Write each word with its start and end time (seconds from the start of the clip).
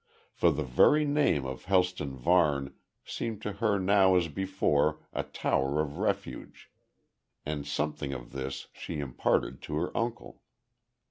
For 0.33 0.49
the 0.49 0.63
very 0.63 1.05
name 1.05 1.45
of 1.45 1.65
Helston 1.65 2.15
Varne 2.17 2.73
seemed 3.05 3.39
to 3.43 3.51
her 3.61 3.77
now 3.77 4.15
as 4.15 4.29
before, 4.29 4.99
a 5.13 5.21
tower 5.21 5.79
of 5.79 5.99
refuge. 5.99 6.71
And 7.45 7.67
something 7.67 8.11
of 8.11 8.31
this 8.31 8.65
she 8.73 8.97
imparted 8.99 9.61
to 9.61 9.75
her 9.75 9.95
uncle. 9.95 10.41